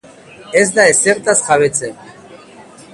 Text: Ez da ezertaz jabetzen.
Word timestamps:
Ez 0.61 0.69
da 0.77 0.85
ezertaz 0.93 1.37
jabetzen. 1.49 1.95